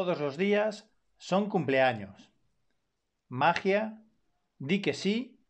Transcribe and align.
Todos 0.00 0.18
los 0.18 0.38
días 0.38 0.88
son 1.18 1.50
cumpleaños. 1.50 2.32
Magia, 3.28 4.02
di 4.58 4.80
que 4.80 4.94
sí 4.94 5.44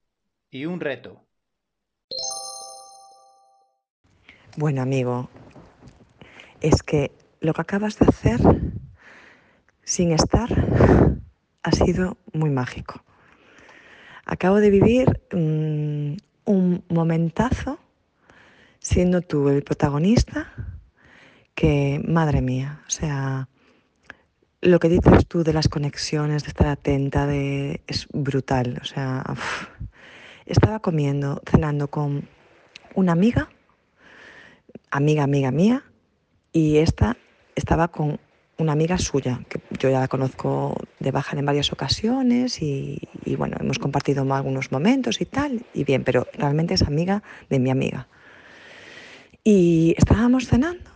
y 0.50 0.66
un 0.66 0.80
reto. 0.80 1.24
Bueno, 4.56 4.82
amigo, 4.82 5.30
es 6.60 6.82
que 6.82 7.12
lo 7.38 7.54
que 7.54 7.60
acabas 7.60 7.96
de 8.00 8.06
hacer 8.06 8.40
sin 9.84 10.10
estar 10.10 10.48
ha 11.62 11.70
sido 11.70 12.16
muy 12.32 12.50
mágico. 12.50 13.04
Acabo 14.24 14.56
de 14.56 14.70
vivir 14.70 15.22
mm, 15.30 16.16
un 16.46 16.84
momentazo 16.88 17.78
siendo 18.80 19.22
tú 19.22 19.48
el 19.48 19.62
protagonista 19.62 20.52
que, 21.54 22.02
madre 22.04 22.42
mía, 22.42 22.82
o 22.88 22.90
sea, 22.90 23.49
lo 24.62 24.78
que 24.78 24.88
dices 24.88 25.26
tú 25.26 25.42
de 25.42 25.52
las 25.52 25.68
conexiones, 25.68 26.42
de 26.42 26.48
estar 26.48 26.68
atenta, 26.68 27.26
de, 27.26 27.80
es 27.86 28.06
brutal. 28.12 28.78
O 28.82 28.84
sea, 28.84 29.24
estaba 30.46 30.80
comiendo, 30.80 31.40
cenando 31.50 31.88
con 31.88 32.28
una 32.94 33.12
amiga, 33.12 33.48
amiga, 34.90 35.22
amiga 35.22 35.50
mía, 35.50 35.84
y 36.52 36.78
esta 36.78 37.16
estaba 37.54 37.88
con 37.88 38.18
una 38.58 38.72
amiga 38.72 38.98
suya, 38.98 39.40
que 39.48 39.60
yo 39.78 39.88
ya 39.88 40.00
la 40.00 40.08
conozco 40.08 40.76
de 40.98 41.10
baja 41.10 41.38
en 41.38 41.46
varias 41.46 41.72
ocasiones 41.72 42.60
y, 42.60 43.08
y 43.24 43.36
bueno, 43.36 43.56
hemos 43.58 43.78
compartido 43.78 44.22
algunos 44.34 44.70
momentos 44.70 45.22
y 45.22 45.24
tal, 45.24 45.64
y 45.72 45.84
bien, 45.84 46.04
pero 46.04 46.26
realmente 46.34 46.74
es 46.74 46.82
amiga 46.82 47.22
de 47.48 47.58
mi 47.58 47.70
amiga. 47.70 48.08
Y 49.42 49.94
estábamos 49.96 50.46
cenando 50.46 50.89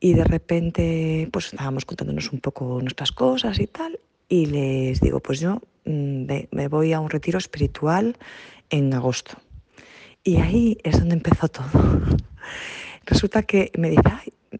y 0.00 0.14
de 0.14 0.24
repente 0.24 1.28
pues 1.30 1.52
estábamos 1.52 1.84
contándonos 1.84 2.32
un 2.32 2.40
poco 2.40 2.80
nuestras 2.80 3.12
cosas 3.12 3.60
y 3.60 3.66
tal 3.66 4.00
y 4.28 4.46
les 4.46 5.00
digo 5.00 5.20
pues 5.20 5.40
yo 5.40 5.60
mm, 5.84 6.24
me 6.50 6.68
voy 6.68 6.92
a 6.92 7.00
un 7.00 7.10
retiro 7.10 7.38
espiritual 7.38 8.16
en 8.70 8.92
agosto. 8.94 9.36
Y 10.22 10.36
ahí 10.36 10.78
es 10.84 10.98
donde 10.98 11.14
empezó 11.14 11.48
todo. 11.48 11.68
Resulta 13.06 13.42
que 13.42 13.70
me 13.76 13.90
dice 13.90 14.02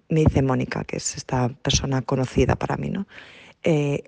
me 0.09 0.21
dice 0.21 0.43
Mónica 0.43 0.85
que 0.85 0.99
es 0.99 1.17
esta 1.17 1.49
persona 1.49 2.03
conocida 2.03 2.55
para 2.55 2.77
mí 2.77 2.91
no 2.91 3.07
eh, 3.65 4.05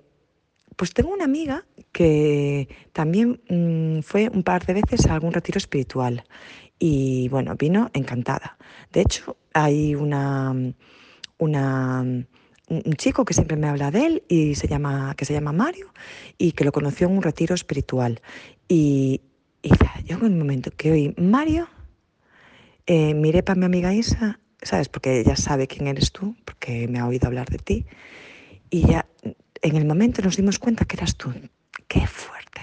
pues 0.75 0.93
tengo 0.93 1.13
una 1.13 1.25
amiga 1.25 1.65
que 1.91 2.67
también 2.93 3.41
mm, 3.49 4.01
fue 4.01 4.29
un 4.29 4.43
par 4.43 4.65
de 4.65 4.73
veces 4.73 5.05
a 5.05 5.13
algún 5.13 5.33
retiro 5.33 5.57
espiritual 5.57 6.23
y 6.79 7.29
bueno, 7.29 7.55
vino 7.55 7.89
encantada. 7.93 8.57
De 8.91 9.01
hecho, 9.01 9.37
hay 9.53 9.95
una, 9.95 10.53
un 11.45 12.93
chico 12.95 13.25
que 13.25 13.33
siempre 13.33 13.57
me 13.57 13.67
habla 13.67 13.91
de 13.91 14.05
él 14.05 14.23
y 14.27 14.55
se 14.55 14.67
llama, 14.67 15.13
que 15.15 15.25
se 15.25 15.33
llama 15.33 15.51
Mario 15.51 15.93
y 16.37 16.53
que 16.53 16.63
lo 16.63 16.71
conoció 16.71 17.07
en 17.07 17.17
un 17.17 17.21
retiro 17.21 17.55
espiritual. 17.55 18.21
Y, 18.67 19.21
y 19.61 19.69
yo 20.05 20.17
en 20.17 20.23
un 20.23 20.37
momento 20.37 20.71
que 20.75 20.91
oí 20.91 21.15
Mario, 21.17 21.67
eh, 22.85 23.13
miré 23.13 23.43
para 23.43 23.59
mi 23.59 23.65
amiga 23.65 23.93
Isa, 23.93 24.39
¿sabes? 24.61 24.89
Porque 24.89 25.19
ella 25.19 25.35
sabe 25.35 25.67
quién 25.67 25.87
eres 25.87 26.11
tú, 26.11 26.35
porque 26.45 26.87
me 26.87 26.99
ha 26.99 27.07
oído 27.07 27.27
hablar 27.27 27.49
de 27.49 27.57
ti. 27.57 27.85
Y 28.69 28.87
ya 28.87 29.05
en 29.61 29.75
el 29.75 29.85
momento 29.85 30.21
nos 30.21 30.37
dimos 30.37 30.59
cuenta 30.59 30.85
que 30.85 30.97
eras 30.97 31.15
tú. 31.15 31.33
¡Qué 31.87 32.05
fuerte! 32.07 32.61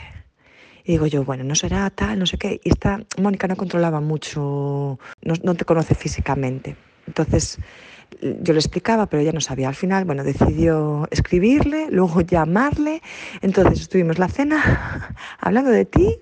Y 0.84 0.92
digo 0.92 1.06
yo, 1.06 1.24
bueno, 1.24 1.44
no 1.44 1.54
será 1.54 1.88
tal, 1.90 2.18
no 2.18 2.26
sé 2.26 2.36
qué. 2.36 2.60
Y 2.64 2.70
esta 2.70 3.00
Mónica 3.20 3.46
no 3.46 3.56
controlaba 3.56 4.00
mucho, 4.00 4.98
no, 5.22 5.34
no 5.42 5.54
te 5.54 5.64
conoce 5.64 5.94
físicamente. 5.94 6.76
Entonces 7.06 7.58
yo 8.20 8.52
le 8.52 8.58
explicaba, 8.58 9.06
pero 9.06 9.22
ella 9.22 9.32
no 9.32 9.40
sabía. 9.40 9.68
Al 9.68 9.74
final, 9.74 10.04
bueno, 10.04 10.24
decidió 10.24 11.08
escribirle, 11.10 11.88
luego 11.90 12.20
llamarle. 12.20 13.02
Entonces 13.40 13.80
estuvimos 13.80 14.18
la 14.18 14.28
cena 14.28 15.14
hablando 15.40 15.70
de 15.70 15.84
ti, 15.84 16.18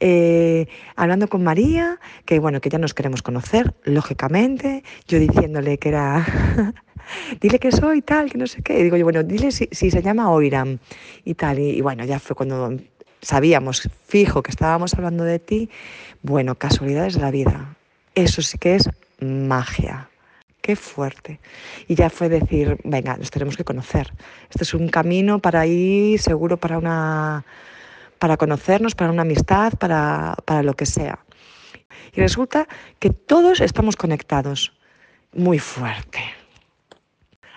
eh, 0.00 0.66
hablando 0.96 1.28
con 1.28 1.44
María, 1.44 2.00
que 2.24 2.38
bueno, 2.38 2.60
que 2.60 2.70
ya 2.70 2.78
nos 2.78 2.94
queremos 2.94 3.22
conocer, 3.22 3.74
lógicamente. 3.84 4.82
Yo 5.06 5.18
diciéndole 5.18 5.78
que 5.78 5.90
era, 5.90 6.26
dile 7.40 7.58
que 7.58 7.72
soy 7.72 8.02
tal, 8.02 8.30
que 8.30 8.38
no 8.38 8.46
sé 8.46 8.62
qué. 8.62 8.78
Y 8.80 8.84
digo 8.84 8.96
yo, 8.96 9.04
bueno, 9.04 9.22
dile 9.22 9.52
si, 9.52 9.68
se 9.70 10.02
llama 10.02 10.30
Oiram 10.30 10.78
y 11.24 11.34
tal. 11.34 11.58
Y, 11.58 11.70
y 11.70 11.80
bueno, 11.80 12.04
ya 12.04 12.18
fue 12.18 12.34
cuando 12.34 12.76
sabíamos 13.22 13.88
fijo 14.06 14.42
que 14.42 14.50
estábamos 14.50 14.94
hablando 14.94 15.24
de 15.24 15.38
ti. 15.38 15.70
Bueno, 16.22 16.56
casualidades 16.56 17.14
de 17.14 17.20
la 17.20 17.30
vida. 17.30 17.76
Eso 18.14 18.42
sí 18.42 18.58
que 18.58 18.76
es 18.76 18.88
magia. 19.20 20.08
Qué 20.66 20.74
fuerte. 20.74 21.38
Y 21.86 21.94
ya 21.94 22.10
fue 22.10 22.28
decir, 22.28 22.76
venga, 22.82 23.16
nos 23.16 23.30
tenemos 23.30 23.56
que 23.56 23.62
conocer. 23.62 24.12
Este 24.50 24.64
es 24.64 24.74
un 24.74 24.88
camino 24.88 25.38
para 25.38 25.64
ir 25.64 26.18
seguro 26.18 26.56
para 26.56 26.76
una 26.76 27.44
para 28.18 28.36
conocernos, 28.36 28.96
para 28.96 29.12
una 29.12 29.22
amistad, 29.22 29.74
para, 29.74 30.34
para 30.44 30.64
lo 30.64 30.74
que 30.74 30.84
sea. 30.84 31.20
Y 32.12 32.20
resulta 32.20 32.66
que 32.98 33.10
todos 33.10 33.60
estamos 33.60 33.94
conectados. 33.94 34.72
Muy 35.32 35.60
fuerte. 35.60 36.18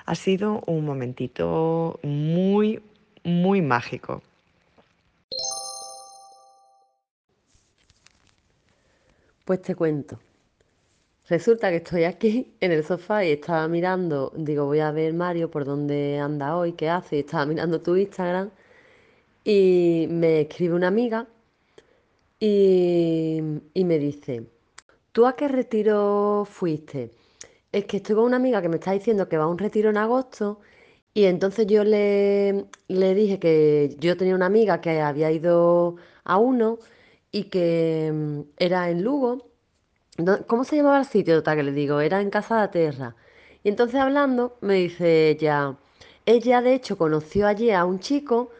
Ha 0.05 0.13
sido 0.13 0.61
un 0.67 0.85
momentito 0.85 1.99
muy, 2.03 2.79
muy 3.23 3.63
mágico. 3.63 4.21
Pues 9.45 9.63
te 9.63 9.73
cuento. 9.73 10.19
Resulta 11.29 11.69
que 11.69 11.78
estoy 11.78 12.06
aquí 12.06 12.53
en 12.59 12.72
el 12.72 12.84
sofá 12.84 13.23
y 13.23 13.31
estaba 13.31 13.67
mirando, 13.67 14.34
digo, 14.35 14.66
voy 14.66 14.79
a 14.79 14.91
ver 14.91 15.13
Mario 15.13 15.51
por 15.51 15.63
dónde 15.66 16.17
anda 16.19 16.57
hoy, 16.57 16.73
qué 16.73 16.90
hace, 16.90 17.17
y 17.17 17.19
estaba 17.19 17.45
mirando 17.45 17.81
tu 17.81 17.95
Instagram 17.95 18.50
y 19.44 20.07
me 20.09 20.41
escribe 20.41 20.75
una 20.75 20.88
amiga 20.88 21.28
y, 22.39 23.41
me 23.75 24.00
dice, 24.00 24.47
¿tú 25.12 25.25
a 25.28 25.35
qué 25.35 25.47
retiro 25.47 26.45
fuiste? 26.50 27.12
Es 27.72 27.85
que 27.85 27.97
estoy 27.97 28.16
con 28.16 28.25
una 28.25 28.38
amiga 28.38 28.62
que 28.62 28.69
me 28.69 28.78
está 28.78 28.91
diciendo 28.94 29.29
que 29.29 29.38
va 29.38 29.45
a 29.45 29.47
un 29.47 29.57
retiro 29.59 29.89
en 29.89 29.97
agosto 29.97 30.62
y 31.13 31.25
entonces 31.25 31.68
yo 31.68 31.84
le, 31.84 32.66
le 32.88 33.16
dije 33.16 33.39
que 33.39 33.95
yo 34.00 34.18
tenía 34.18 34.35
una 34.35 34.47
amiga 34.47 34.81
que 34.81 35.01
había 35.01 35.31
ido 35.31 35.97
a 36.23 36.38
uno 36.38 36.79
y 37.31 37.45
que 37.45 38.12
mm, 38.13 38.41
era 38.57 38.89
en 38.89 39.03
Lugo 39.03 39.48
¿Cómo 40.47 40.63
se 40.66 40.75
llamaba 40.75 41.00
el 41.00 41.06
sitio 41.06 41.35
total 41.35 41.57
que 41.57 41.63
le 41.63 41.72
digo? 41.72 42.02
Era 42.02 42.19
en 42.22 42.30
Casa 42.30 42.62
de 42.62 42.68
Terra. 42.68 43.16
Y 43.63 43.69
entonces 43.69 44.00
hablando, 44.00 44.57
me 44.62 44.75
dice 44.75 45.30
ella, 45.30 45.78
ella 46.25 46.62
de 46.62 46.74
hecho 46.74 46.97
conoció 46.97 47.47
allí 47.47 47.72
a 47.72 47.85
un 47.85 48.00
chico 48.00 48.52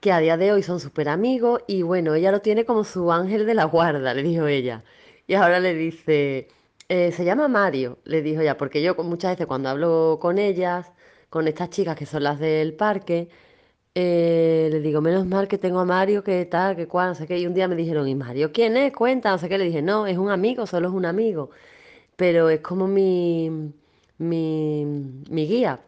que 0.00 0.12
a 0.12 0.18
día 0.20 0.36
de 0.36 0.52
hoy 0.52 0.62
son 0.62 0.80
súper 0.80 1.08
amigos 1.08 1.62
y 1.66 1.82
bueno, 1.82 2.14
ella 2.14 2.32
lo 2.32 2.40
tiene 2.42 2.64
como 2.66 2.84
su 2.84 3.10
ángel 3.12 3.46
de 3.46 3.54
la 3.54 3.64
guarda, 3.64 4.14
le 4.14 4.22
dijo 4.22 4.46
ella. 4.46 4.84
Y 5.26 5.34
ahora 5.34 5.58
le 5.60 5.74
dice, 5.74 6.48
eh, 6.88 7.12
se 7.12 7.24
llama 7.24 7.48
Mario, 7.48 7.98
le 8.04 8.22
dijo 8.22 8.42
ella, 8.42 8.56
porque 8.58 8.82
yo 8.82 8.94
muchas 8.96 9.32
veces 9.32 9.46
cuando 9.46 9.70
hablo 9.70 10.18
con 10.20 10.38
ellas, 10.38 10.92
con 11.30 11.48
estas 11.48 11.70
chicas 11.70 11.96
que 11.96 12.06
son 12.06 12.24
las 12.24 12.38
del 12.38 12.74
parque, 12.74 13.28
eh, 13.98 14.68
le 14.70 14.80
digo, 14.80 15.00
menos 15.00 15.26
mal 15.26 15.48
que 15.48 15.56
tengo 15.58 15.80
a 15.80 15.84
Mario, 15.86 16.22
que 16.22 16.44
tal, 16.46 16.76
que 16.76 16.86
cual, 16.86 17.08
no 17.10 17.14
sé 17.14 17.26
qué. 17.26 17.38
Y 17.38 17.46
un 17.46 17.54
día 17.54 17.66
me 17.68 17.76
dijeron, 17.76 18.06
¿y 18.08 18.14
Mario 18.14 18.52
quién 18.52 18.76
es? 18.76 18.92
Cuenta, 18.92 19.30
no 19.30 19.38
sé 19.38 19.48
qué. 19.48 19.56
Le 19.58 19.64
dije, 19.66 19.80
no, 19.82 20.06
es 20.06 20.18
un 20.18 20.30
amigo, 20.30 20.66
solo 20.66 20.88
es 20.88 20.94
un 20.94 21.06
amigo. 21.06 21.50
Pero 22.16 22.50
es 22.50 22.60
como 22.60 22.88
mi, 22.88 23.50
mi, 24.18 24.84
mi 25.30 25.46
guía. 25.48 25.80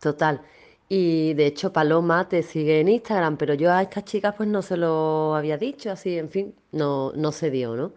Total. 0.00 0.42
Y 0.88 1.34
de 1.34 1.46
hecho 1.46 1.72
Paloma 1.72 2.28
te 2.28 2.42
sigue 2.42 2.80
en 2.80 2.88
Instagram, 2.88 3.36
pero 3.36 3.54
yo 3.54 3.72
a 3.72 3.82
estas 3.82 4.04
chicas 4.04 4.34
pues 4.36 4.48
no 4.48 4.62
se 4.62 4.76
lo 4.76 5.34
había 5.34 5.58
dicho, 5.58 5.90
así, 5.90 6.16
en 6.18 6.30
fin, 6.30 6.54
no, 6.72 7.12
no 7.14 7.32
se 7.32 7.50
dio, 7.50 7.74
¿no? 7.76 7.92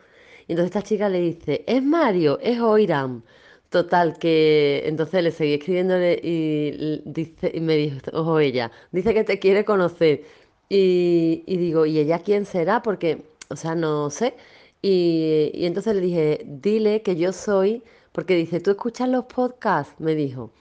Y 0.48 0.54
entonces 0.54 0.76
esta 0.76 0.82
chica 0.88 1.10
le 1.10 1.20
dice, 1.20 1.64
es 1.68 1.84
Mario, 1.84 2.40
es 2.42 2.60
Oiram. 2.60 3.24
Total, 3.70 4.18
que 4.18 4.82
entonces 4.86 5.24
le 5.24 5.32
seguí 5.32 5.54
escribiéndole 5.54 6.20
y, 6.24 7.02
dice, 7.06 7.52
y 7.54 7.60
me 7.62 7.76
dijo, 7.78 7.98
ojo 8.14 8.40
ella, 8.40 8.72
dice 8.92 9.14
que 9.14 9.24
te 9.24 9.38
quiere 9.40 9.64
conocer. 9.64 10.24
Y, 10.70 11.44
digo, 11.48 11.86
¿y 11.86 12.00
ella 12.00 12.20
quién 12.20 12.46
será? 12.46 12.82
Porque, 12.82 13.24
o 13.50 13.56
sea, 13.56 13.76
no 13.76 14.10
sé. 14.10 14.36
Y, 14.82 15.52
y, 15.54 15.66
entonces 15.66 15.96
le 15.96 16.02
dije, 16.02 16.42
dile 16.46 17.02
que 17.04 17.16
yo 17.16 17.32
soy, 17.32 17.84
porque 18.12 18.36
dice, 18.36 18.60
¿tú 18.60 18.72
escuchas 18.72 19.08
los 19.10 19.26
podcasts? 19.26 19.94
Me 20.00 20.16
dijo. 20.16 20.52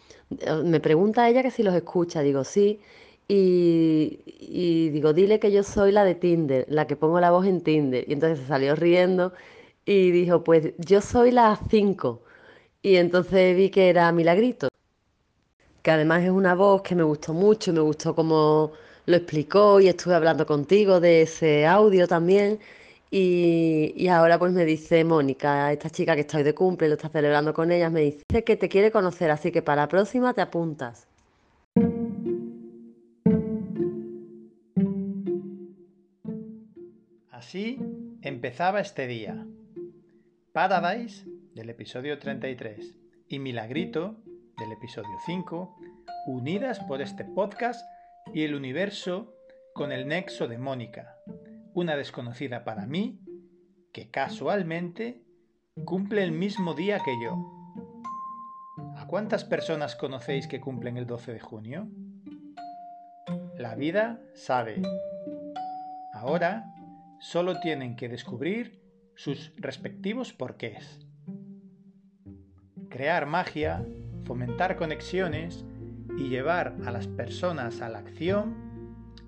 Me 0.64 0.80
pregunta 0.80 1.28
ella 1.28 1.42
que 1.42 1.50
si 1.50 1.62
los 1.62 1.74
escucha, 1.74 2.20
digo, 2.22 2.44
sí. 2.44 2.80
Y, 3.28 4.20
y 4.26 4.90
digo, 4.90 5.12
dile 5.14 5.38
que 5.40 5.50
yo 5.52 5.62
soy 5.62 5.92
la 5.92 6.04
de 6.04 6.14
Tinder, 6.14 6.66
la 6.68 6.86
que 6.86 6.96
pongo 6.96 7.20
la 7.20 7.30
voz 7.30 7.46
en 7.46 7.62
Tinder. 7.62 8.04
Y 8.08 8.12
entonces 8.14 8.40
se 8.40 8.46
salió 8.46 8.74
riendo 8.76 9.32
y 9.86 10.10
dijo, 10.10 10.44
pues 10.44 10.74
yo 10.78 11.00
soy 11.00 11.30
la 11.30 11.58
5 11.70 12.22
y 12.82 12.96
entonces 12.96 13.56
vi 13.56 13.70
que 13.70 13.88
era 13.90 14.10
Milagrito, 14.12 14.68
que 15.82 15.90
además 15.90 16.22
es 16.22 16.30
una 16.30 16.54
voz 16.54 16.82
que 16.82 16.94
me 16.94 17.02
gustó 17.02 17.32
mucho, 17.34 17.72
me 17.72 17.80
gustó 17.80 18.14
cómo 18.14 18.72
lo 19.06 19.16
explicó 19.16 19.80
y 19.80 19.88
estuve 19.88 20.14
hablando 20.14 20.46
contigo 20.46 21.00
de 21.00 21.22
ese 21.22 21.66
audio 21.66 22.06
también. 22.06 22.60
Y, 23.10 23.94
y, 23.96 24.08
ahora 24.08 24.38
pues 24.38 24.52
me 24.52 24.66
dice 24.66 25.02
Mónica, 25.02 25.72
esta 25.72 25.88
chica 25.88 26.14
que 26.14 26.20
estoy 26.22 26.42
de 26.42 26.54
cumple, 26.54 26.88
lo 26.88 26.94
está 26.94 27.08
celebrando 27.08 27.54
con 27.54 27.72
ellas, 27.72 27.90
me 27.90 28.02
dice 28.02 28.44
que 28.44 28.56
te 28.56 28.68
quiere 28.68 28.90
conocer, 28.90 29.30
así 29.30 29.50
que 29.50 29.62
para 29.62 29.82
la 29.82 29.88
próxima 29.88 30.34
te 30.34 30.42
apuntas. 30.42 31.06
Así 37.30 37.78
empezaba 38.20 38.80
este 38.80 39.06
día. 39.06 39.46
Paradise 40.52 41.24
del 41.58 41.70
episodio 41.70 42.20
33, 42.20 42.94
y 43.26 43.40
Milagrito, 43.40 44.22
del 44.58 44.70
episodio 44.70 45.10
5, 45.26 45.76
unidas 46.28 46.78
por 46.78 47.02
este 47.02 47.24
podcast 47.24 47.84
y 48.32 48.44
el 48.44 48.54
universo 48.54 49.34
con 49.74 49.90
el 49.90 50.06
nexo 50.06 50.46
de 50.46 50.56
Mónica, 50.56 51.16
una 51.74 51.96
desconocida 51.96 52.62
para 52.62 52.86
mí 52.86 53.18
que 53.92 54.08
casualmente 54.08 55.24
cumple 55.84 56.22
el 56.22 56.30
mismo 56.30 56.74
día 56.74 57.00
que 57.04 57.20
yo. 57.20 57.34
¿A 58.96 59.08
cuántas 59.08 59.44
personas 59.44 59.96
conocéis 59.96 60.46
que 60.46 60.60
cumplen 60.60 60.96
el 60.96 61.08
12 61.08 61.32
de 61.32 61.40
junio? 61.40 61.88
La 63.56 63.74
vida 63.74 64.22
sabe. 64.32 64.80
Ahora 66.12 66.72
solo 67.18 67.58
tienen 67.58 67.96
que 67.96 68.08
descubrir 68.08 68.80
sus 69.16 69.52
respectivos 69.56 70.32
porqués. 70.32 71.07
Crear 72.88 73.26
magia, 73.26 73.84
fomentar 74.24 74.76
conexiones 74.76 75.64
y 76.16 76.28
llevar 76.28 76.76
a 76.84 76.90
las 76.90 77.06
personas 77.06 77.80
a 77.80 77.88
la 77.88 77.98
acción, 77.98 78.54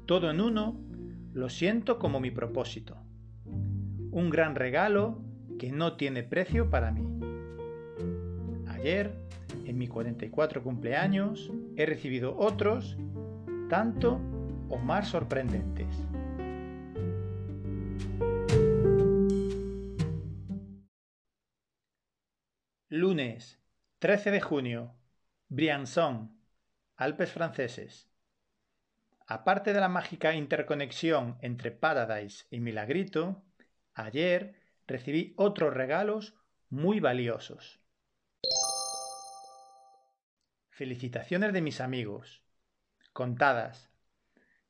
todo 0.07 0.31
en 0.31 0.41
uno, 0.41 0.77
lo 1.33 1.49
siento 1.49 1.99
como 1.99 2.21
mi 2.21 2.31
propósito. 2.31 2.97
Un 4.11 4.31
gran 4.31 4.55
regalo 4.55 5.23
que 5.59 5.73
no 5.73 5.97
tiene 5.97 6.23
precio 6.23 6.71
para 6.71 6.91
mí. 6.91 7.07
Ayer, 8.69 9.13
en 9.67 9.79
mi 9.79 9.87
44 9.87 10.63
cumpleaños, 10.63 11.53
he 11.77 11.87
recibido 11.87 12.37
otros 12.37 12.97
tanto 13.69 14.19
o 14.69 14.79
más 14.79 15.09
sorprendentes. 15.09 15.87
13 24.01 24.31
de 24.31 24.41
junio. 24.41 24.95
Briançon, 25.51 26.35
Alpes 26.97 27.33
franceses. 27.33 28.09
Aparte 29.27 29.75
de 29.75 29.81
la 29.81 29.91
mágica 29.91 30.35
interconexión 30.35 31.37
entre 31.43 31.71
Paradise 31.71 32.47
y 32.51 32.61
Milagrito, 32.61 33.45
ayer 33.93 34.55
recibí 34.87 35.35
otros 35.37 35.75
regalos 35.75 36.35
muy 36.71 36.99
valiosos. 36.99 37.83
Felicitaciones 40.71 41.53
de 41.53 41.61
mis 41.61 41.83
amigos, 41.83 42.43
contadas. 43.13 43.91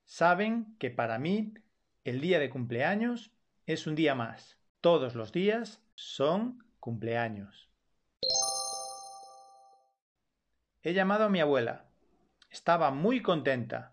Saben 0.06 0.76
que 0.80 0.90
para 0.90 1.20
mí 1.20 1.54
el 2.02 2.20
día 2.20 2.40
de 2.40 2.50
cumpleaños 2.50 3.30
es 3.64 3.86
un 3.86 3.94
día 3.94 4.16
más. 4.16 4.58
Todos 4.80 5.14
los 5.14 5.30
días 5.30 5.84
son 5.94 6.64
cumpleaños. 6.80 7.69
He 10.82 10.94
llamado 10.94 11.24
a 11.24 11.28
mi 11.28 11.40
abuela. 11.40 11.84
Estaba 12.50 12.90
muy 12.90 13.22
contenta. 13.22 13.92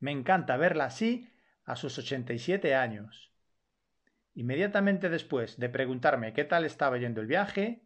Me 0.00 0.10
encanta 0.10 0.56
verla 0.56 0.84
así 0.84 1.30
a 1.64 1.76
sus 1.76 1.98
87 1.98 2.74
años. 2.74 3.32
Inmediatamente 4.34 5.08
después 5.08 5.58
de 5.58 5.70
preguntarme 5.70 6.34
qué 6.34 6.44
tal 6.44 6.64
estaba 6.64 6.98
yendo 6.98 7.22
el 7.22 7.26
viaje, 7.26 7.82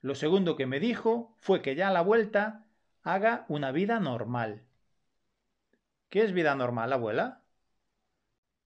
lo 0.00 0.14
segundo 0.14 0.56
que 0.56 0.66
me 0.66 0.78
dijo 0.78 1.34
fue 1.38 1.60
que 1.60 1.74
ya 1.74 1.88
a 1.88 1.92
la 1.92 2.02
vuelta 2.02 2.66
haga 3.02 3.44
una 3.48 3.72
vida 3.72 3.98
normal. 3.98 4.62
¿Qué 6.08 6.22
es 6.22 6.32
vida 6.32 6.54
normal, 6.54 6.92
abuela? 6.92 7.40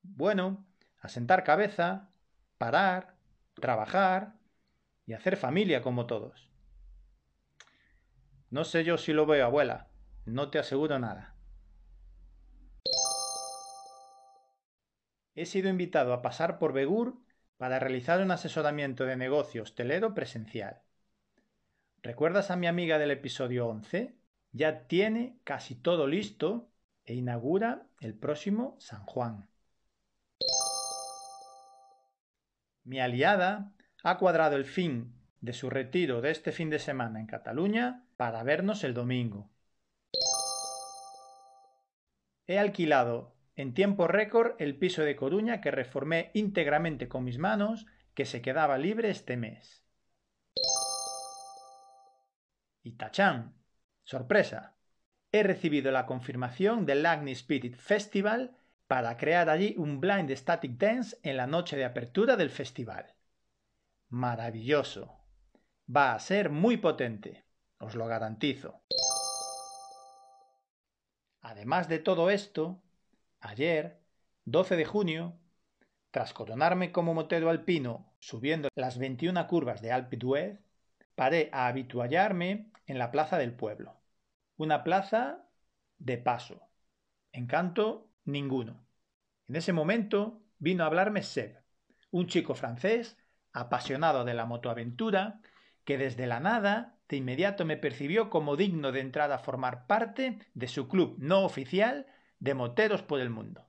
Bueno, 0.03 0.67
asentar 1.01 1.43
cabeza, 1.43 2.11
parar, 2.59 3.15
trabajar 3.55 4.35
y 5.07 5.15
hacer 5.15 5.37
familia 5.37 5.81
como 5.81 6.07
todos. 6.07 6.51
No 8.51 8.65
sé 8.65 8.85
yo 8.85 8.97
si 8.97 9.13
lo 9.13 9.27
veo, 9.27 9.45
abuela. 9.45 9.89
No 10.25 10.51
te 10.51 10.59
aseguro 10.59 10.99
nada. 10.99 11.35
He 15.35 15.47
sido 15.47 15.69
invitado 15.69 16.13
a 16.13 16.23
pasar 16.23 16.59
por 16.59 16.73
Begur 16.73 17.19
para 17.57 17.79
realizar 17.79 18.21
un 18.23 18.31
asesoramiento 18.31 19.05
de 19.05 19.17
negocio 19.17 19.63
hostelero 19.63 20.15
presencial. 20.15 20.83
¿Recuerdas 22.03 22.51
a 22.51 22.57
mi 22.57 22.67
amiga 22.67 22.99
del 22.99 23.11
episodio 23.11 23.67
11? 23.67 24.17
Ya 24.53 24.87
tiene 24.87 25.39
casi 25.45 25.75
todo 25.75 26.07
listo 26.07 26.71
e 27.05 27.15
inaugura 27.15 27.87
el 28.01 28.15
próximo 28.15 28.77
San 28.79 29.05
Juan. 29.05 29.49
Mi 32.85 33.01
aliada 33.01 33.73
ha 34.05 34.19
cuadrado 34.19 34.57
el 34.57 34.65
fin 34.65 35.13
de 35.47 35.55
su 35.55 35.71
retiro 35.71 36.21
de 36.21 36.31
este 36.33 36.53
fin 36.53 36.69
de 36.69 36.79
semana 36.79 37.21
en 37.21 37.27
Cataluña 37.27 38.05
para 38.19 38.43
vernos 38.43 38.85
el 38.85 38.93
domingo. 38.93 39.49
He 42.47 42.59
alquilado 42.59 43.35
en 43.55 43.73
tiempo 43.73 44.07
récord 44.09 44.57
el 44.59 44.77
piso 44.77 45.03
de 45.03 45.17
Coruña 45.17 45.63
que 45.63 45.71
reformé 45.71 46.31
íntegramente 46.35 47.09
con 47.09 47.25
mis 47.25 47.39
manos 47.39 47.87
que 48.13 48.27
se 48.27 48.43
quedaba 48.43 48.77
libre 48.77 49.09
este 49.09 49.37
mes. 49.37 49.85
Y 52.83 52.93
tachán, 52.93 53.55
sorpresa, 54.05 54.77
he 55.33 55.43
recibido 55.43 55.91
la 55.93 56.07
confirmación 56.07 56.87
del 56.87 57.07
Agni 57.07 57.33
Spirit 57.33 57.77
Festival 57.77 58.57
para 58.87 59.17
crear 59.17 59.49
allí 59.49 59.75
un 59.79 60.01
blind 60.01 60.31
static 60.31 60.73
dance 60.73 61.17
en 61.23 61.37
la 61.37 61.47
noche 61.47 61.77
de 61.77 61.85
apertura 61.85 62.37
del 62.37 62.51
festival. 62.51 63.15
Maravilloso. 64.09 65.16
Va 65.95 66.15
a 66.15 66.19
ser 66.19 66.51
muy 66.51 66.79
potente, 66.79 67.45
os 67.79 67.95
lo 67.95 68.07
garantizo. 68.07 68.83
Además 71.43 71.89
de 71.89 72.01
todo 72.01 72.29
esto, 72.31 72.83
ayer, 73.39 74.01
12 74.45 74.75
de 74.77 74.85
junio, 74.85 75.39
tras 76.11 76.33
coronarme 76.33 76.91
como 76.91 77.15
motero 77.15 77.51
alpino 77.51 78.13
subiendo 78.19 78.69
las 78.75 78.99
21 78.99 79.47
curvas 79.47 79.81
de 79.81 79.93
Alpe 79.93 80.17
d'Huez, 80.17 80.59
paré 81.15 81.51
a 81.53 81.69
habituallarme 81.69 82.73
en 82.87 82.99
la 82.99 83.13
plaza 83.13 83.39
del 83.39 83.55
pueblo. 83.55 84.01
Una 84.57 84.83
plaza 84.83 85.47
de 85.99 86.19
paso. 86.19 86.69
Encanto 87.31 88.11
ninguno. 88.25 88.85
En 89.47 89.55
ese 89.55 89.73
momento 89.73 90.43
vino 90.59 90.83
a 90.83 90.89
hablarme 90.89 91.23
Seb, 91.23 91.63
un 92.11 92.27
chico 92.27 92.57
francés 92.57 93.17
apasionado 93.53 94.25
de 94.25 94.35
la 94.35 94.47
motoaventura 94.47 95.41
que 95.87 95.97
desde 95.97 96.27
la 96.27 96.41
nada 96.41 96.99
de 97.09 97.17
inmediato 97.17 97.65
me 97.65 97.77
percibió 97.77 98.29
como 98.29 98.57
digno 98.57 98.93
de 98.93 99.01
entrar 99.01 99.31
a 99.33 99.39
formar 99.39 99.87
parte 99.87 100.41
de 100.53 100.69
su 100.69 100.89
club 100.89 101.17
no 101.19 101.45
oficial 101.45 102.07
de 102.41 102.55
moteros 102.55 103.03
por 103.03 103.21
el 103.21 103.31
mundo. 103.31 103.67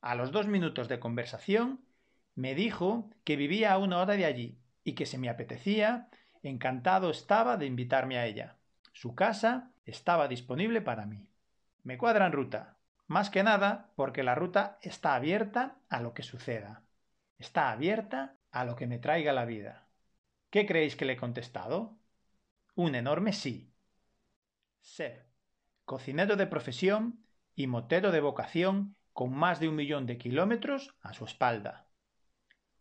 A 0.00 0.14
los 0.14 0.30
dos 0.30 0.46
minutos 0.46 0.88
de 0.88 1.00
conversación 1.00 1.80
me 2.36 2.54
dijo 2.54 3.10
que 3.24 3.36
vivía 3.36 3.72
a 3.72 3.78
una 3.78 3.98
hora 3.98 4.14
de 4.14 4.24
allí 4.24 4.58
y 4.84 4.92
que 4.92 5.04
si 5.04 5.18
me 5.18 5.28
apetecía, 5.28 6.08
encantado 6.44 7.10
estaba 7.10 7.56
de 7.56 7.66
invitarme 7.66 8.18
a 8.18 8.26
ella. 8.26 8.56
Su 8.92 9.16
casa 9.16 9.72
estaba 9.84 10.28
disponible 10.28 10.80
para 10.80 11.06
mí. 11.06 11.26
Me 11.82 11.98
cuadra 11.98 12.26
en 12.26 12.32
ruta, 12.32 12.76
más 13.08 13.30
que 13.30 13.42
nada 13.42 13.90
porque 13.96 14.22
la 14.22 14.36
ruta 14.36 14.78
está 14.80 15.16
abierta 15.16 15.78
a 15.88 16.00
lo 16.00 16.14
que 16.14 16.22
suceda. 16.22 16.82
Está 17.36 17.72
abierta 17.72 18.36
a 18.52 18.64
lo 18.64 18.76
que 18.76 18.86
me 18.86 18.98
traiga 18.98 19.32
la 19.32 19.44
vida. 19.44 19.87
¿Qué 20.50 20.66
creéis 20.66 20.96
que 20.96 21.04
le 21.04 21.14
he 21.14 21.16
contestado? 21.16 21.98
Un 22.74 22.94
enorme 22.94 23.32
sí. 23.32 23.74
Ser 24.80 25.28
cocinero 25.84 26.36
de 26.36 26.46
profesión 26.46 27.24
y 27.54 27.66
motero 27.66 28.12
de 28.12 28.20
vocación 28.20 28.96
con 29.12 29.32
más 29.32 29.58
de 29.58 29.68
un 29.68 29.74
millón 29.74 30.06
de 30.06 30.18
kilómetros 30.18 30.94
a 31.00 31.12
su 31.12 31.24
espalda. 31.24 31.88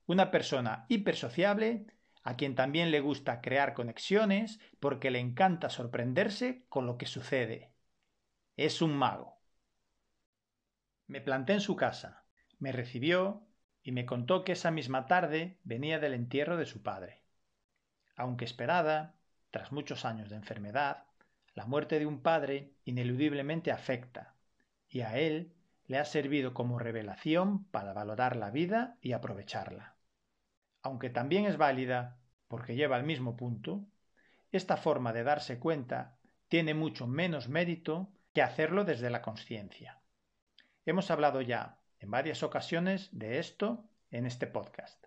Una 0.06 0.30
persona 0.30 0.86
hipersociable 0.90 1.88
a 2.24 2.36
quien 2.36 2.56
también 2.56 2.92
le 2.92 3.00
gusta 3.00 3.42
crear 3.42 3.74
conexiones 3.74 4.60
porque 4.80 5.12
le 5.12 5.20
encanta 5.20 5.70
sorprenderse 5.70 6.66
con 6.70 6.86
lo 6.86 6.98
que 6.98 7.06
sucede. 7.06 7.74
Es 8.56 8.82
un 8.82 8.96
mago. 8.96 9.42
Me 11.08 11.22
planté 11.22 11.54
en 11.54 11.62
su 11.62 11.76
casa, 11.76 12.26
me 12.60 12.72
recibió 12.72 13.48
y 13.82 13.94
me 13.94 14.06
contó 14.06 14.44
que 14.44 14.52
esa 14.52 14.72
misma 14.72 15.06
tarde 15.06 15.60
venía 15.64 16.00
del 16.00 16.14
entierro 16.14 16.58
de 16.58 16.66
su 16.66 16.84
padre. 16.84 17.27
Aunque 18.18 18.46
esperada, 18.46 19.16
tras 19.52 19.72
muchos 19.72 20.04
años 20.04 20.30
de 20.30 20.36
enfermedad, 20.36 21.06
la 21.54 21.66
muerte 21.66 22.00
de 22.00 22.06
un 22.06 22.22
padre 22.22 22.74
ineludiblemente 22.84 23.72
afecta, 23.72 24.36
y 24.90 25.02
a 25.02 25.18
él 25.18 25.54
le 25.86 26.00
ha 26.00 26.06
servido 26.06 26.54
como 26.54 26.80
revelación 26.80 27.66
para 27.66 27.94
valorar 27.94 28.36
la 28.36 28.50
vida 28.52 28.98
y 29.02 29.14
aprovecharla. 29.14 29.96
Aunque 30.82 31.10
también 31.10 31.46
es 31.46 31.58
válida, 31.58 32.18
porque 32.48 32.76
lleva 32.76 32.96
al 32.96 33.04
mismo 33.04 33.38
punto, 33.38 33.86
esta 34.52 34.78
forma 34.78 35.14
de 35.14 35.24
darse 35.24 35.60
cuenta 35.60 36.18
tiene 36.48 36.74
mucho 36.74 37.08
menos 37.08 37.50
mérito 37.50 38.12
que 38.34 38.42
hacerlo 38.42 38.84
desde 38.84 39.10
la 39.10 39.22
conciencia. 39.22 40.00
Hemos 40.86 41.12
hablado 41.12 41.42
ya 41.42 41.80
en 42.00 42.12
varias 42.12 42.44
ocasiones 42.44 43.10
de 43.12 43.40
esto 43.40 43.90
en 44.10 44.26
este 44.26 44.48
podcast. 44.48 45.06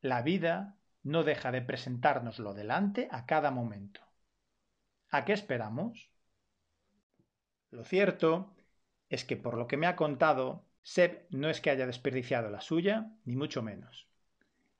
La 0.00 0.22
vida 0.22 0.76
no 1.02 1.24
deja 1.24 1.50
de 1.52 1.62
presentárnoslo 1.62 2.54
delante 2.54 3.08
a 3.10 3.26
cada 3.26 3.50
momento. 3.50 4.00
¿A 5.10 5.24
qué 5.24 5.32
esperamos? 5.32 6.10
Lo 7.70 7.84
cierto 7.84 8.54
es 9.08 9.24
que 9.24 9.36
por 9.36 9.56
lo 9.56 9.66
que 9.66 9.76
me 9.76 9.86
ha 9.86 9.96
contado, 9.96 10.64
Seb 10.82 11.26
no 11.30 11.48
es 11.50 11.60
que 11.60 11.70
haya 11.70 11.86
desperdiciado 11.86 12.50
la 12.50 12.60
suya, 12.60 13.12
ni 13.24 13.36
mucho 13.36 13.62
menos. 13.62 14.08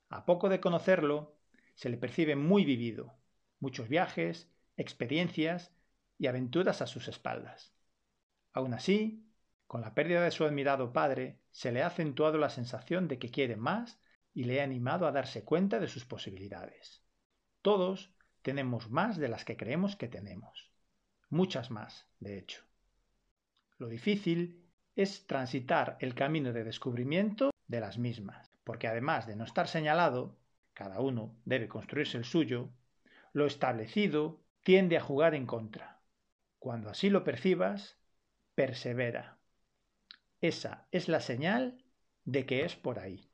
A 0.08 0.24
poco 0.24 0.48
de 0.48 0.60
conocerlo, 0.60 1.36
se 1.74 1.88
le 1.88 1.96
percibe 1.96 2.36
muy 2.36 2.64
vivido, 2.64 3.14
muchos 3.58 3.88
viajes, 3.88 4.50
experiencias 4.76 5.72
y 6.18 6.26
aventuras 6.26 6.82
a 6.82 6.86
sus 6.86 7.08
espaldas. 7.08 7.72
Aún 8.52 8.74
así, 8.74 9.24
con 9.66 9.80
la 9.80 9.94
pérdida 9.94 10.22
de 10.22 10.30
su 10.30 10.44
admirado 10.44 10.92
padre, 10.92 11.38
se 11.50 11.72
le 11.72 11.82
ha 11.82 11.86
acentuado 11.86 12.38
la 12.38 12.50
sensación 12.50 13.08
de 13.08 13.18
que 13.18 13.30
quiere 13.30 13.56
más 13.56 14.00
y 14.34 14.44
le 14.44 14.60
ha 14.60 14.64
animado 14.64 15.06
a 15.06 15.12
darse 15.12 15.44
cuenta 15.44 15.78
de 15.78 15.88
sus 15.88 16.04
posibilidades. 16.04 17.02
Todos 17.62 18.14
tenemos 18.42 18.90
más 18.90 19.18
de 19.18 19.28
las 19.28 19.44
que 19.44 19.56
creemos 19.56 19.96
que 19.96 20.08
tenemos. 20.08 20.70
Muchas 21.28 21.70
más, 21.70 22.08
de 22.18 22.38
hecho. 22.38 22.64
Lo 23.78 23.88
difícil 23.88 24.66
es 24.96 25.26
transitar 25.26 25.96
el 26.00 26.14
camino 26.14 26.52
de 26.52 26.64
descubrimiento 26.64 27.50
de 27.66 27.80
las 27.80 27.99
mismas, 27.99 28.50
porque 28.64 28.88
además 28.88 29.26
de 29.26 29.37
no 29.37 29.44
estar 29.44 29.68
señalado, 29.68 30.37
cada 30.75 31.00
uno 31.00 31.37
debe 31.44 31.68
construirse 31.68 32.18
el 32.18 32.25
suyo, 32.25 32.70
lo 33.32 33.46
establecido 33.46 34.42
tiende 34.62 34.96
a 34.96 35.00
jugar 35.00 35.34
en 35.34 35.46
contra. 35.46 36.00
Cuando 36.58 36.90
así 36.90 37.10
lo 37.10 37.25
percibas, 37.25 37.99
persevera. 38.54 39.38
Esa 40.40 40.87
es 40.90 41.08
la 41.08 41.20
señal 41.20 41.84
de 42.25 42.44
que 42.46 42.64
es 42.64 42.76
por 42.76 42.99
ahí. 42.99 43.29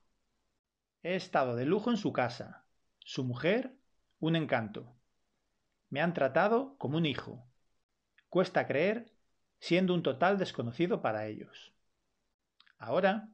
He 1.08 1.14
estado 1.14 1.54
de 1.54 1.66
lujo 1.66 1.90
en 1.90 1.98
su 1.98 2.12
casa. 2.12 2.64
Su 2.98 3.22
mujer, 3.22 3.76
un 4.18 4.34
encanto. 4.34 4.92
Me 5.88 6.00
han 6.00 6.12
tratado 6.14 6.74
como 6.78 6.96
un 6.96 7.06
hijo. 7.06 7.46
Cuesta 8.28 8.66
creer 8.66 9.12
siendo 9.60 9.94
un 9.94 10.02
total 10.02 10.36
desconocido 10.36 11.02
para 11.02 11.28
ellos. 11.28 11.72
Ahora 12.76 13.28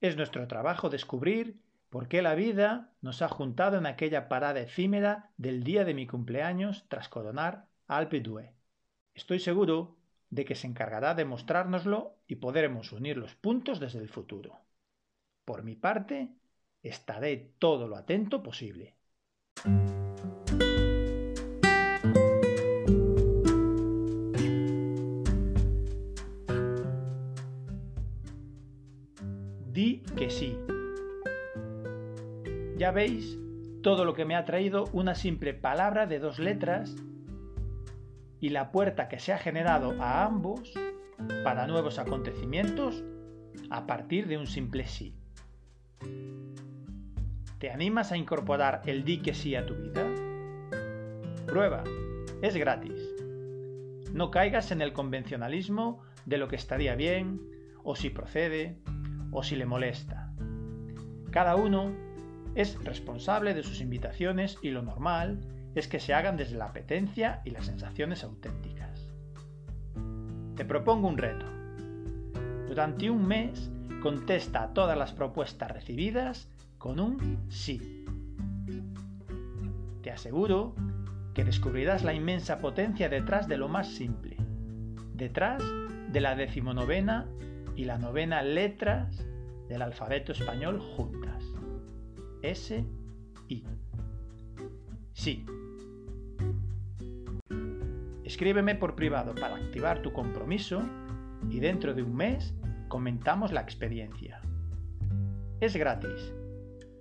es 0.00 0.16
nuestro 0.16 0.46
trabajo 0.46 0.88
descubrir 0.88 1.60
por 1.90 2.06
qué 2.06 2.22
la 2.22 2.36
vida 2.36 2.92
nos 3.00 3.22
ha 3.22 3.28
juntado 3.28 3.76
en 3.76 3.86
aquella 3.86 4.28
parada 4.28 4.60
efímera 4.60 5.32
del 5.36 5.64
día 5.64 5.84
de 5.84 5.94
mi 5.94 6.06
cumpleaños 6.06 6.84
tras 6.86 7.08
coronar 7.08 7.66
Alpe 7.88 8.22
Estoy 9.14 9.40
seguro 9.40 9.96
de 10.30 10.44
que 10.44 10.54
se 10.54 10.68
encargará 10.68 11.14
de 11.16 11.24
mostrárnoslo 11.24 12.20
y 12.28 12.36
podremos 12.36 12.92
unir 12.92 13.16
los 13.16 13.34
puntos 13.34 13.80
desde 13.80 13.98
el 13.98 14.08
futuro. 14.08 14.60
Por 15.44 15.64
mi 15.64 15.74
parte, 15.74 16.30
estaré 16.82 17.54
todo 17.58 17.88
lo 17.88 17.96
atento 17.96 18.42
posible. 18.42 18.96
Di 29.72 30.02
que 30.16 30.30
sí. 30.30 30.58
Ya 32.76 32.90
veis 32.92 33.38
todo 33.82 34.04
lo 34.04 34.14
que 34.14 34.24
me 34.24 34.34
ha 34.36 34.44
traído 34.44 34.84
una 34.92 35.14
simple 35.14 35.54
palabra 35.54 36.06
de 36.06 36.18
dos 36.18 36.38
letras 36.38 36.96
y 38.40 38.50
la 38.50 38.70
puerta 38.70 39.08
que 39.08 39.18
se 39.18 39.32
ha 39.32 39.38
generado 39.38 40.00
a 40.00 40.24
ambos 40.24 40.72
para 41.44 41.66
nuevos 41.66 41.98
acontecimientos 41.98 43.04
a 43.70 43.86
partir 43.86 44.26
de 44.28 44.38
un 44.38 44.46
simple 44.46 44.86
sí. 44.86 45.14
¿Te 47.58 47.70
animas 47.70 48.12
a 48.12 48.18
incorporar 48.18 48.82
el 48.84 49.02
di 49.02 49.22
que 49.22 49.32
sí 49.32 49.54
a 49.54 49.64
tu 49.64 49.74
vida? 49.74 50.04
Prueba, 51.46 51.84
es 52.42 52.54
gratis. 52.54 53.00
No 54.12 54.30
caigas 54.30 54.72
en 54.72 54.82
el 54.82 54.92
convencionalismo 54.92 56.02
de 56.26 56.36
lo 56.36 56.48
que 56.48 56.56
estaría 56.56 56.94
bien, 56.96 57.40
o 57.82 57.96
si 57.96 58.10
procede, 58.10 58.76
o 59.30 59.42
si 59.42 59.56
le 59.56 59.64
molesta. 59.64 60.34
Cada 61.30 61.56
uno 61.56 61.94
es 62.54 62.78
responsable 62.84 63.54
de 63.54 63.62
sus 63.62 63.80
invitaciones 63.80 64.58
y 64.60 64.68
lo 64.68 64.82
normal 64.82 65.40
es 65.74 65.88
que 65.88 65.98
se 65.98 66.12
hagan 66.12 66.36
desde 66.36 66.58
la 66.58 66.66
apetencia 66.66 67.40
y 67.46 67.52
las 67.52 67.64
sensaciones 67.64 68.22
auténticas. 68.22 69.14
Te 70.56 70.66
propongo 70.66 71.08
un 71.08 71.16
reto. 71.16 71.46
Durante 72.68 73.08
un 73.08 73.26
mes 73.26 73.70
contesta 74.02 74.62
a 74.62 74.74
todas 74.74 74.98
las 74.98 75.12
propuestas 75.12 75.70
recibidas 75.70 76.50
con 76.78 77.00
un 77.00 77.38
sí. 77.48 78.04
Te 80.02 80.10
aseguro 80.10 80.74
que 81.34 81.44
descubrirás 81.44 82.04
la 82.04 82.14
inmensa 82.14 82.58
potencia 82.58 83.08
detrás 83.08 83.48
de 83.48 83.56
lo 83.56 83.68
más 83.68 83.88
simple, 83.88 84.36
detrás 85.14 85.62
de 86.12 86.20
la 86.20 86.34
decimonovena 86.34 87.26
y 87.74 87.84
la 87.84 87.98
novena 87.98 88.42
letras 88.42 89.26
del 89.68 89.82
alfabeto 89.82 90.32
español 90.32 90.80
juntas. 90.80 91.44
S, 92.42 92.84
I. 93.48 93.64
Sí. 95.12 95.44
Escríbeme 98.24 98.74
por 98.74 98.94
privado 98.94 99.34
para 99.34 99.56
activar 99.56 100.02
tu 100.02 100.12
compromiso 100.12 100.82
y 101.50 101.60
dentro 101.60 101.94
de 101.94 102.02
un 102.02 102.14
mes 102.14 102.54
comentamos 102.88 103.52
la 103.52 103.60
experiencia. 103.60 104.40
Es 105.60 105.76
gratis 105.76 106.32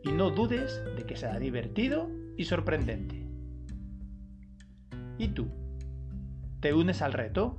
y 0.05 0.11
no 0.11 0.29
dudes 0.29 0.81
de 0.95 1.03
que 1.03 1.15
será 1.15 1.39
divertido 1.39 2.09
y 2.37 2.45
sorprendente. 2.45 3.25
¿Y 5.17 5.29
tú? 5.29 5.47
¿Te 6.59 6.73
unes 6.73 7.01
al 7.01 7.13
reto? 7.13 7.57